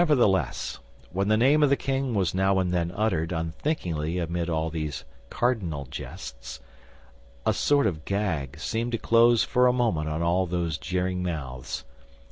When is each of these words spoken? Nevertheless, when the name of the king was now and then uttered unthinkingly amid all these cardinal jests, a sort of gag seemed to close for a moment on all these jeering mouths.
Nevertheless, 0.01 0.79
when 1.11 1.27
the 1.27 1.37
name 1.37 1.61
of 1.61 1.69
the 1.69 1.77
king 1.77 2.15
was 2.15 2.33
now 2.33 2.57
and 2.57 2.71
then 2.73 2.91
uttered 2.95 3.31
unthinkingly 3.31 4.17
amid 4.17 4.49
all 4.49 4.71
these 4.71 5.03
cardinal 5.29 5.85
jests, 5.91 6.59
a 7.45 7.53
sort 7.53 7.85
of 7.85 8.03
gag 8.03 8.59
seemed 8.59 8.93
to 8.93 8.97
close 8.97 9.43
for 9.43 9.67
a 9.67 9.73
moment 9.73 10.09
on 10.09 10.23
all 10.23 10.47
these 10.47 10.79
jeering 10.79 11.21
mouths. 11.21 11.85